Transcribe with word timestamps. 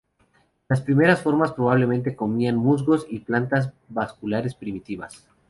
Las 0.67 0.81
primeras 0.81 1.21
formas 1.21 1.51
probablemente 1.51 2.15
comían 2.15 2.55
musgos 2.55 3.05
y 3.07 3.19
plantas 3.19 3.71
vasculares 3.87 4.55
primitivas. 4.55 5.27